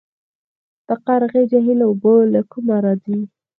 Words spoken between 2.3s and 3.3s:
له کومه راځي؟